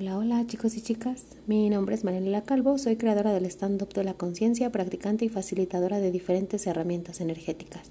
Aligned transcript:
Hola, 0.00 0.16
hola 0.16 0.46
chicos 0.46 0.76
y 0.76 0.80
chicas. 0.80 1.24
Mi 1.48 1.68
nombre 1.68 1.96
es 1.96 2.04
Mariela 2.04 2.44
Calvo, 2.44 2.78
soy 2.78 2.94
creadora 2.94 3.32
del 3.32 3.46
stand-up 3.46 3.92
de 3.94 4.04
la 4.04 4.14
conciencia, 4.14 4.70
practicante 4.70 5.24
y 5.24 5.28
facilitadora 5.28 5.98
de 5.98 6.12
diferentes 6.12 6.68
herramientas 6.68 7.20
energéticas. 7.20 7.88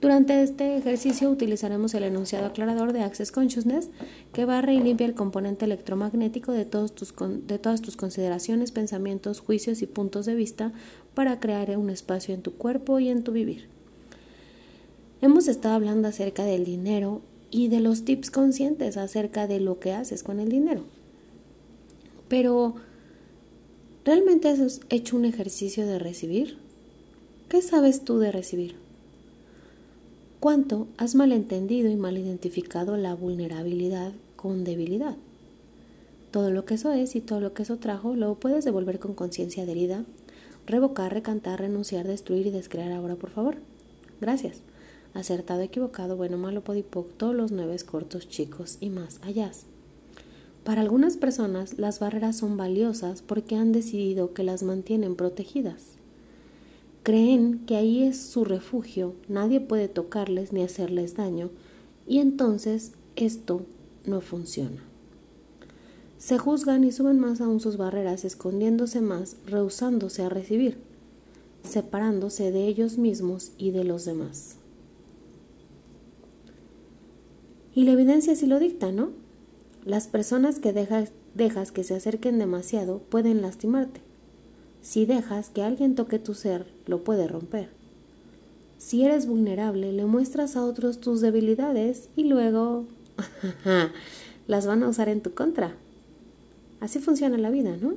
Durante 0.00 0.42
este 0.42 0.78
ejercicio 0.78 1.30
utilizaremos 1.30 1.92
el 1.92 2.04
enunciado 2.04 2.46
aclarador 2.46 2.94
de 2.94 3.02
Access 3.02 3.32
Consciousness 3.32 3.90
que 4.32 4.46
barra 4.46 4.72
y 4.72 4.80
limpia 4.80 5.06
el 5.06 5.12
componente 5.12 5.66
electromagnético 5.66 6.52
de, 6.52 6.64
todos 6.64 6.94
tus, 6.94 7.12
de 7.46 7.58
todas 7.58 7.82
tus 7.82 7.98
consideraciones, 7.98 8.72
pensamientos, 8.72 9.40
juicios 9.40 9.82
y 9.82 9.86
puntos 9.86 10.24
de 10.24 10.34
vista 10.34 10.72
para 11.12 11.38
crear 11.38 11.76
un 11.76 11.90
espacio 11.90 12.32
en 12.32 12.40
tu 12.40 12.54
cuerpo 12.54 12.98
y 12.98 13.10
en 13.10 13.24
tu 13.24 13.32
vivir. 13.32 13.68
Hemos 15.20 15.48
estado 15.48 15.74
hablando 15.74 16.08
acerca 16.08 16.44
del 16.44 16.64
dinero 16.64 17.20
y 17.50 17.68
de 17.68 17.80
los 17.80 18.06
tips 18.06 18.30
conscientes 18.30 18.96
acerca 18.96 19.46
de 19.46 19.60
lo 19.60 19.80
que 19.80 19.92
haces 19.92 20.22
con 20.22 20.40
el 20.40 20.48
dinero. 20.48 20.84
Pero, 22.30 22.76
¿realmente 24.04 24.48
has 24.48 24.80
hecho 24.88 25.16
un 25.16 25.24
ejercicio 25.24 25.84
de 25.84 25.98
recibir? 25.98 26.58
¿Qué 27.48 27.60
sabes 27.60 28.04
tú 28.04 28.20
de 28.20 28.30
recibir? 28.30 28.76
¿Cuánto 30.38 30.86
has 30.96 31.16
malentendido 31.16 31.90
y 31.90 31.96
mal 31.96 32.16
identificado 32.16 32.96
la 32.96 33.14
vulnerabilidad 33.14 34.12
con 34.36 34.62
debilidad? 34.62 35.16
Todo 36.30 36.52
lo 36.52 36.64
que 36.64 36.74
eso 36.74 36.92
es 36.92 37.16
y 37.16 37.20
todo 37.20 37.40
lo 37.40 37.52
que 37.52 37.64
eso 37.64 37.78
trajo 37.78 38.14
lo 38.14 38.36
puedes 38.36 38.64
devolver 38.64 39.00
con 39.00 39.14
conciencia 39.14 39.64
adherida, 39.64 40.04
revocar, 40.68 41.12
recantar, 41.12 41.58
renunciar, 41.58 42.06
destruir 42.06 42.46
y 42.46 42.50
descrear 42.52 42.92
ahora, 42.92 43.16
por 43.16 43.30
favor. 43.30 43.56
Gracias. 44.20 44.60
Acertado, 45.14 45.62
equivocado, 45.62 46.16
bueno, 46.16 46.38
malo, 46.38 46.62
podipoc, 46.62 47.12
todos 47.16 47.34
los 47.34 47.50
nueve 47.50 47.76
cortos, 47.84 48.28
chicos 48.28 48.78
y 48.80 48.90
más 48.90 49.18
allá. 49.22 49.50
Para 50.64 50.82
algunas 50.82 51.16
personas 51.16 51.78
las 51.78 52.00
barreras 52.00 52.36
son 52.36 52.56
valiosas 52.56 53.22
porque 53.22 53.56
han 53.56 53.72
decidido 53.72 54.34
que 54.34 54.44
las 54.44 54.62
mantienen 54.62 55.16
protegidas. 55.16 55.94
Creen 57.02 57.60
que 57.66 57.76
ahí 57.76 58.02
es 58.02 58.20
su 58.20 58.44
refugio, 58.44 59.14
nadie 59.26 59.60
puede 59.60 59.88
tocarles 59.88 60.52
ni 60.52 60.62
hacerles 60.62 61.16
daño, 61.16 61.50
y 62.06 62.18
entonces 62.18 62.92
esto 63.16 63.62
no 64.04 64.20
funciona. 64.20 64.82
Se 66.18 66.36
juzgan 66.36 66.84
y 66.84 66.92
suben 66.92 67.18
más 67.18 67.40
aún 67.40 67.60
sus 67.60 67.78
barreras, 67.78 68.26
escondiéndose 68.26 69.00
más, 69.00 69.36
rehusándose 69.46 70.22
a 70.22 70.28
recibir, 70.28 70.76
separándose 71.62 72.52
de 72.52 72.66
ellos 72.66 72.98
mismos 72.98 73.52
y 73.56 73.70
de 73.70 73.84
los 73.84 74.04
demás. 74.04 74.56
Y 77.74 77.84
la 77.84 77.92
evidencia 77.92 78.36
sí 78.36 78.46
lo 78.46 78.58
dicta, 78.58 78.92
¿no? 78.92 79.19
Las 79.84 80.08
personas 80.08 80.58
que 80.58 80.72
dejas, 80.72 81.72
que 81.72 81.84
se 81.84 81.94
acerquen 81.94 82.38
demasiado 82.38 82.98
pueden 82.98 83.40
lastimarte. 83.40 84.00
Si 84.82 85.06
dejas 85.06 85.48
que 85.48 85.62
alguien 85.62 85.94
toque 85.94 86.18
tu 86.18 86.34
ser, 86.34 86.66
lo 86.86 87.02
puede 87.02 87.26
romper. 87.28 87.68
Si 88.78 89.04
eres 89.04 89.26
vulnerable, 89.26 89.92
le 89.92 90.04
muestras 90.04 90.56
a 90.56 90.64
otros 90.64 91.00
tus 91.00 91.20
debilidades 91.20 92.08
y 92.14 92.24
luego 92.24 92.86
las 94.46 94.66
van 94.66 94.82
a 94.82 94.88
usar 94.88 95.08
en 95.08 95.22
tu 95.22 95.32
contra. 95.32 95.74
Así 96.80 96.98
funciona 96.98 97.38
la 97.38 97.50
vida, 97.50 97.76
¿no? 97.76 97.94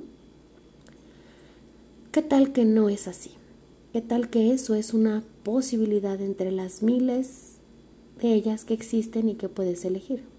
¿Qué 2.12 2.22
tal 2.22 2.54
que 2.54 2.64
no 2.64 2.90
es 2.90 3.08
así? 3.08 3.32
¿Qué 3.92 4.02
tal 4.02 4.30
que 4.30 4.54
eso 4.54 4.76
es 4.76 4.94
una 4.94 5.24
posibilidad 5.44 6.20
entre 6.22 6.52
las 6.52 6.82
miles 6.82 7.56
de 8.22 8.34
ellas 8.34 8.66
que 8.66 8.74
existen 8.74 9.30
y 9.30 9.36
que 9.36 9.50
puedes 9.50 9.84
elegir? 9.86 10.33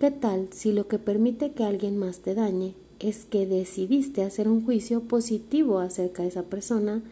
¿Qué 0.00 0.10
tal 0.10 0.48
si 0.50 0.72
lo 0.72 0.88
que 0.88 0.98
permite 0.98 1.52
que 1.52 1.62
alguien 1.62 1.98
más 1.98 2.20
te 2.20 2.34
dañe 2.34 2.74
es 3.00 3.26
que 3.26 3.46
decidiste 3.46 4.22
hacer 4.22 4.48
un 4.48 4.64
juicio 4.64 5.02
positivo 5.02 5.78
acerca 5.78 6.22
de 6.22 6.30
esa 6.30 6.44
persona 6.44 7.02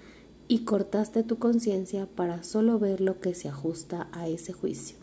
y 0.48 0.60
cortaste 0.60 1.22
tu 1.22 1.36
conciencia 1.36 2.06
para 2.06 2.42
solo 2.44 2.78
ver 2.78 3.02
lo 3.02 3.20
que 3.20 3.34
se 3.34 3.50
ajusta 3.50 4.08
a 4.12 4.26
ese 4.26 4.54
juicio? 4.54 4.96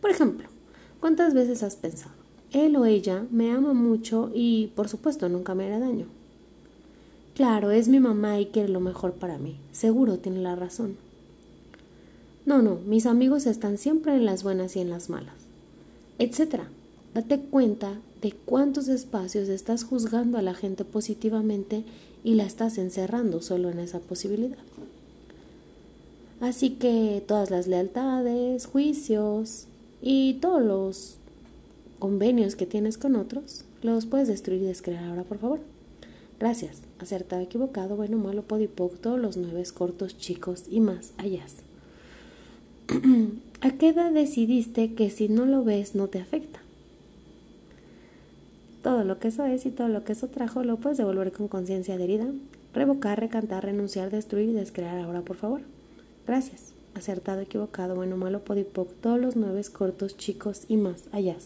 Por 0.00 0.10
ejemplo, 0.10 0.48
¿cuántas 0.98 1.34
veces 1.34 1.62
has 1.62 1.76
pensado, 1.76 2.14
él 2.52 2.74
o 2.76 2.86
ella 2.86 3.26
me 3.30 3.50
ama 3.52 3.74
mucho 3.74 4.30
y 4.34 4.68
por 4.74 4.88
supuesto 4.88 5.28
nunca 5.28 5.54
me 5.54 5.66
hará 5.66 5.80
daño? 5.80 6.06
Claro, 7.34 7.70
es 7.70 7.88
mi 7.88 8.00
mamá 8.00 8.40
y 8.40 8.46
quiere 8.46 8.70
lo 8.70 8.80
mejor 8.80 9.12
para 9.12 9.36
mí. 9.36 9.58
Seguro 9.72 10.20
tiene 10.20 10.40
la 10.40 10.56
razón. 10.56 10.96
No, 12.46 12.62
no, 12.62 12.76
mis 12.86 13.04
amigos 13.04 13.44
están 13.44 13.76
siempre 13.76 14.14
en 14.16 14.24
las 14.24 14.42
buenas 14.42 14.74
y 14.74 14.80
en 14.80 14.88
las 14.88 15.10
malas, 15.10 15.34
etcétera. 16.18 16.70
Date 17.14 17.40
cuenta 17.40 18.00
de 18.20 18.32
cuántos 18.32 18.88
espacios 18.88 19.48
estás 19.48 19.84
juzgando 19.84 20.38
a 20.38 20.42
la 20.42 20.54
gente 20.54 20.84
positivamente 20.84 21.84
y 22.24 22.34
la 22.34 22.44
estás 22.44 22.78
encerrando 22.78 23.42
solo 23.42 23.70
en 23.70 23.78
esa 23.78 24.00
posibilidad. 24.00 24.58
Así 26.40 26.70
que 26.70 27.22
todas 27.26 27.50
las 27.50 27.66
lealtades, 27.66 28.66
juicios 28.66 29.66
y 30.00 30.34
todos 30.34 30.62
los 30.62 31.16
convenios 31.98 32.54
que 32.54 32.66
tienes 32.66 32.98
con 32.98 33.16
otros, 33.16 33.64
los 33.82 34.06
puedes 34.06 34.28
destruir 34.28 34.62
y 34.62 34.66
descrear 34.66 35.04
ahora, 35.04 35.24
por 35.24 35.38
favor. 35.38 35.60
Gracias. 36.38 36.82
Acertado, 37.00 37.42
equivocado, 37.42 37.96
bueno, 37.96 38.16
malo, 38.18 38.42
podipoc, 38.42 38.98
todos 39.00 39.18
los 39.18 39.36
nueve 39.36 39.64
cortos, 39.74 40.16
chicos 40.18 40.64
y 40.70 40.80
más 40.80 41.12
allá. 41.16 41.44
¿A 43.60 43.70
qué 43.72 43.88
edad 43.88 44.12
decidiste 44.12 44.94
que 44.94 45.10
si 45.10 45.28
no 45.28 45.46
lo 45.46 45.64
ves 45.64 45.94
no 45.96 46.06
te 46.06 46.20
afecta? 46.20 46.57
Todo 48.88 49.04
lo 49.04 49.18
que 49.18 49.28
eso 49.28 49.44
es 49.44 49.66
y 49.66 49.70
todo 49.70 49.88
lo 49.88 50.02
que 50.02 50.12
eso 50.12 50.28
trajo 50.28 50.64
lo 50.64 50.78
puedes 50.78 50.96
devolver 50.96 51.30
con 51.30 51.46
conciencia 51.46 51.96
adherida, 51.96 52.24
revocar, 52.72 53.20
recantar, 53.20 53.62
renunciar, 53.62 54.08
destruir 54.08 54.48
y 54.48 54.52
descrear 54.54 54.98
ahora, 54.98 55.20
por 55.20 55.36
favor. 55.36 55.60
Gracias. 56.26 56.72
Acertado, 56.94 57.42
equivocado, 57.42 57.94
bueno, 57.94 58.16
malo, 58.16 58.40
podipoc, 58.44 58.88
todos 59.02 59.20
los 59.20 59.36
nueve 59.36 59.60
cortos, 59.70 60.16
chicos 60.16 60.64
y 60.68 60.78
más 60.78 61.04
allá. 61.12 61.36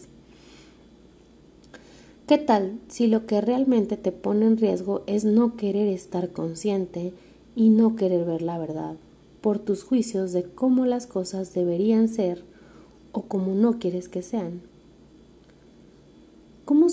¿Qué 2.27 2.37
tal 2.37 2.79
si 2.87 3.07
lo 3.07 3.25
que 3.25 3.41
realmente 3.41 3.97
te 3.97 4.13
pone 4.13 4.45
en 4.45 4.57
riesgo 4.57 5.03
es 5.05 5.25
no 5.25 5.57
querer 5.57 5.89
estar 5.89 6.29
consciente 6.29 7.11
y 7.57 7.71
no 7.71 7.97
querer 7.97 8.23
ver 8.23 8.41
la 8.41 8.57
verdad 8.57 8.95
por 9.41 9.59
tus 9.59 9.83
juicios 9.83 10.31
de 10.31 10.43
cómo 10.43 10.85
las 10.85 11.07
cosas 11.07 11.53
deberían 11.53 12.07
ser 12.07 12.41
o 13.11 13.23
cómo 13.23 13.53
no 13.53 13.79
quieres 13.79 14.07
que 14.07 14.21
sean? 14.21 14.61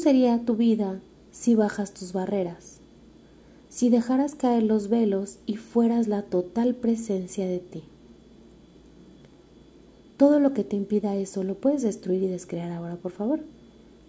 ¿Cómo 0.00 0.12
sería 0.12 0.47
tu 0.47 0.56
vida 0.56 0.99
si 1.31 1.55
bajas 1.55 1.93
tus 1.93 2.15
barreras? 2.15 2.78
Si 3.69 3.91
dejaras 3.91 4.34
caer 4.34 4.62
los 4.62 4.88
velos 4.88 5.41
y 5.44 5.56
fueras 5.56 6.09
la 6.09 6.22
total 6.22 6.75
presencia 6.75 7.47
de 7.47 7.59
ti. 7.59 7.83
Todo 10.16 10.41
lo 10.41 10.55
que 10.55 10.65
te 10.65 10.75
impida 10.75 11.16
eso 11.16 11.44
lo 11.44 11.56
puedes 11.56 11.83
destruir 11.83 12.22
y 12.22 12.28
descrear 12.28 12.72
ahora, 12.72 12.97
por 12.97 13.12
favor. 13.12 13.41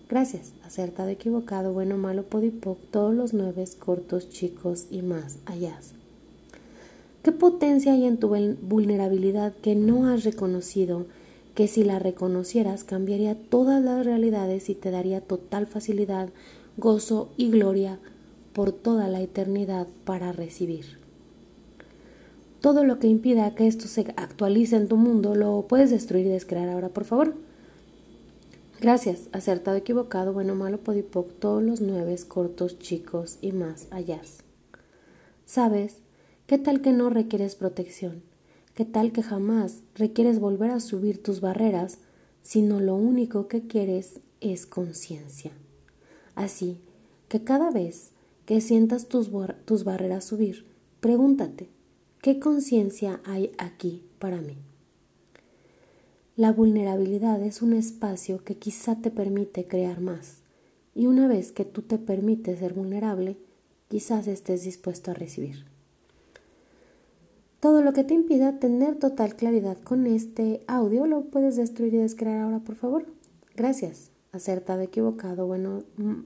Gracias. 0.10 0.54
Acertado, 0.64 1.10
equivocado, 1.10 1.74
bueno, 1.74 1.98
malo, 1.98 2.24
podipoc, 2.24 2.80
todos 2.90 3.14
los 3.14 3.34
nueve 3.34 3.66
cortos, 3.78 4.30
chicos 4.30 4.88
y 4.92 5.02
más 5.02 5.40
allá. 5.46 5.78
¿Qué 7.22 7.34
potencia 7.34 7.92
hay 7.92 8.06
en 8.06 8.18
tu 8.18 8.30
vulnerabilidad 8.30 9.54
que 9.58 9.76
no 9.76 10.08
has 10.08 10.24
reconocido? 10.24 11.08
Que 11.56 11.68
si 11.68 11.84
la 11.84 12.00
reconocieras 12.00 12.84
cambiaría 12.84 13.36
todas 13.36 13.84
las 13.84 14.06
realidades 14.06 14.70
y 14.70 14.76
te 14.76 14.92
daría 14.92 15.22
total 15.22 15.68
facilidad, 15.68 16.30
gozo 16.78 17.30
y 17.38 17.50
gloria 17.50 18.00
por 18.54 18.72
toda 18.72 19.08
la 19.08 19.22
eternidad 19.22 19.88
para 20.06 20.32
recibir. 20.32 21.00
Todo 22.62 22.84
lo 22.84 23.00
que 23.00 23.08
impida 23.08 23.56
que 23.56 23.68
esto 23.68 23.88
se 23.88 24.14
actualice 24.18 24.76
en 24.76 24.88
tu 24.88 24.96
mundo 24.96 25.36
lo 25.36 25.66
puedes 25.68 25.90
destruir 25.90 26.28
y 26.28 26.30
descrear 26.30 26.70
ahora, 26.70 26.90
por 26.90 27.06
favor. 27.06 27.36
Gracias, 28.80 29.30
acertado, 29.32 29.78
equivocado, 29.78 30.34
bueno, 30.34 30.56
malo, 30.56 30.80
podipoc, 30.80 31.32
todos 31.40 31.62
los 31.62 31.82
nueve, 31.82 32.16
cortos, 32.28 32.80
chicos 32.80 33.38
y 33.42 33.52
más 33.52 33.88
allá. 33.92 34.22
¿Sabes? 35.46 35.98
¿Qué 36.46 36.58
tal 36.58 36.82
que 36.82 36.92
no 36.92 37.10
requieres 37.10 37.56
protección? 37.56 38.31
¿Qué 38.74 38.86
tal 38.86 39.12
que 39.12 39.22
jamás 39.22 39.84
requieres 39.96 40.40
volver 40.40 40.72
a 40.72 40.80
subir 40.80 41.22
tus 41.22 41.42
barreras, 41.42 41.98
sino 42.42 42.80
lo 42.80 42.96
único 42.96 43.50
que 43.50 43.68
quieres 43.68 44.22
es 44.40 44.66
conciencia? 44.66 45.52
Así 46.36 46.80
que 47.28 47.44
cada 47.44 47.70
vez 47.70 48.12
que 48.46 48.62
sientas 48.62 49.10
tus, 49.10 49.30
tus 49.66 49.84
barreras 49.84 50.24
subir, 50.24 50.66
pregúntate, 51.02 51.70
¿qué 52.22 52.40
conciencia 52.40 53.20
hay 53.26 53.52
aquí 53.58 54.06
para 54.20 54.40
mí? 54.40 54.56
La 56.38 56.54
vulnerabilidad 56.54 57.44
es 57.44 57.62
un 57.62 57.74
espacio 57.74 58.42
que 58.46 58.56
quizá 58.58 59.02
te 59.02 59.12
permite 59.12 59.68
crear 59.68 60.00
más, 60.00 60.44
y 60.96 61.08
una 61.08 61.28
vez 61.28 61.52
que 61.52 61.66
tú 61.66 61.82
te 61.82 61.98
permites 61.98 62.60
ser 62.60 62.74
vulnerable, 62.74 63.38
quizás 63.90 64.28
estés 64.28 64.64
dispuesto 64.64 65.12
a 65.12 65.14
recibir. 65.14 65.66
Todo 67.62 67.84
lo 67.84 67.94
que 67.94 68.04
te 68.04 68.16
impida 68.16 68.58
tener 68.58 68.96
total 68.96 69.36
claridad 69.36 69.78
con 69.78 70.08
este 70.08 70.64
audio 70.66 71.06
lo 71.06 71.26
puedes 71.26 71.58
destruir 71.58 71.94
y 71.94 71.98
descrear 71.98 72.40
ahora, 72.40 72.58
por 72.60 72.76
favor. 72.76 73.06
Gracias. 73.56 74.10
acertado, 74.32 74.82
equivocado, 74.82 75.46
bueno, 75.46 75.84
mm, 75.98 76.22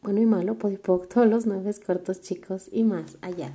bueno 0.00 0.20
y 0.20 0.24
malo, 0.24 0.58
podipoc, 0.58 1.08
todos 1.12 1.28
los 1.28 1.44
nueve 1.44 1.74
cortos 1.84 2.22
chicos 2.22 2.70
y 2.72 2.84
más 2.84 3.18
allá. 3.20 3.54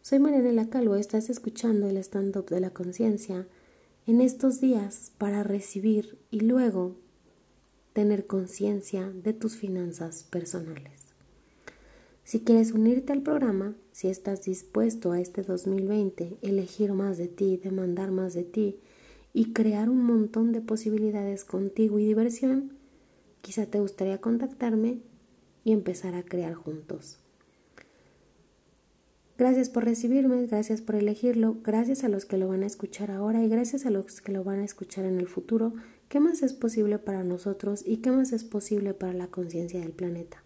Soy 0.00 0.18
Marianela 0.18 0.68
Calvo, 0.68 0.96
estás 0.96 1.30
escuchando 1.30 1.88
el 1.88 1.98
stand-up 1.98 2.46
de 2.46 2.58
la 2.58 2.70
conciencia 2.70 3.46
en 4.08 4.20
estos 4.20 4.60
días 4.60 5.12
para 5.18 5.44
recibir 5.44 6.18
y 6.32 6.40
luego 6.40 6.96
tener 7.92 8.26
conciencia 8.26 9.08
de 9.08 9.34
tus 9.34 9.56
finanzas 9.56 10.24
personales. 10.30 11.05
Si 12.26 12.40
quieres 12.40 12.72
unirte 12.72 13.12
al 13.12 13.22
programa, 13.22 13.76
si 13.92 14.08
estás 14.08 14.42
dispuesto 14.42 15.12
a 15.12 15.20
este 15.20 15.42
2020 15.42 16.38
elegir 16.42 16.92
más 16.92 17.18
de 17.18 17.28
ti, 17.28 17.56
demandar 17.56 18.10
más 18.10 18.34
de 18.34 18.42
ti 18.42 18.80
y 19.32 19.52
crear 19.52 19.88
un 19.88 20.02
montón 20.02 20.50
de 20.50 20.60
posibilidades 20.60 21.44
contigo 21.44 22.00
y 22.00 22.04
diversión, 22.04 22.72
quizá 23.42 23.66
te 23.66 23.78
gustaría 23.78 24.20
contactarme 24.20 24.98
y 25.62 25.70
empezar 25.70 26.16
a 26.16 26.24
crear 26.24 26.54
juntos. 26.54 27.20
Gracias 29.38 29.68
por 29.68 29.84
recibirme, 29.84 30.48
gracias 30.48 30.80
por 30.80 30.96
elegirlo, 30.96 31.58
gracias 31.62 32.02
a 32.02 32.08
los 32.08 32.24
que 32.24 32.38
lo 32.38 32.48
van 32.48 32.64
a 32.64 32.66
escuchar 32.66 33.12
ahora 33.12 33.44
y 33.44 33.48
gracias 33.48 33.86
a 33.86 33.90
los 33.90 34.20
que 34.20 34.32
lo 34.32 34.42
van 34.42 34.58
a 34.58 34.64
escuchar 34.64 35.04
en 35.04 35.20
el 35.20 35.28
futuro. 35.28 35.74
¿Qué 36.08 36.18
más 36.18 36.42
es 36.42 36.54
posible 36.54 36.98
para 36.98 37.22
nosotros 37.22 37.84
y 37.86 37.98
qué 37.98 38.10
más 38.10 38.32
es 38.32 38.42
posible 38.42 38.94
para 38.94 39.12
la 39.12 39.28
conciencia 39.28 39.78
del 39.78 39.92
planeta? 39.92 40.42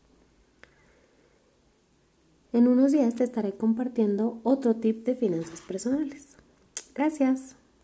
En 2.53 2.67
unos 2.67 2.93
días 2.93 3.15
te 3.15 3.25
estaré 3.25 3.53
compartiendo 3.53 4.41
otro 4.43 4.75
tip 4.77 5.05
de 5.05 5.15
finanzas 5.15 5.61
personales. 5.61 6.37
Gracias. 6.95 7.60